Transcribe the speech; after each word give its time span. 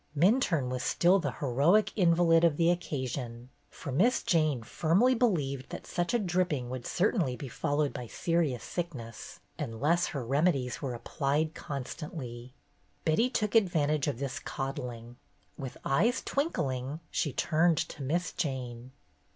Minturne 0.17 0.67
was 0.69 0.81
still 0.81 1.19
the 1.19 1.33
heroic 1.33 1.91
invalid 1.95 2.43
of 2.43 2.57
the 2.57 2.71
occasion, 2.71 3.51
for 3.69 3.91
Miss 3.91 4.23
Jane 4.23 4.63
firmly 4.63 5.13
believed 5.13 5.69
that 5.69 5.85
such 5.85 6.15
a 6.15 6.17
dripping 6.17 6.71
would 6.71 6.87
certainly 6.87 7.35
be 7.35 7.47
followed 7.47 7.93
by 7.93 8.07
seri 8.07 8.55
ous 8.55 8.63
sickness 8.63 9.41
unless 9.59 10.07
her 10.07 10.25
remedies 10.25 10.81
were 10.81 10.95
applied 10.95 11.53
constantly. 11.53 12.51
Betty 13.05 13.29
took 13.29 13.53
advantage 13.53 14.07
of 14.07 14.17
this 14.17 14.39
coddling. 14.39 15.17
With 15.55 15.77
eyes 15.85 16.23
twinkling, 16.23 17.01
she 17.11 17.31
turned 17.31 17.77
to 17.89 18.01
Miss 18.01 18.31
Jane. 18.33 18.93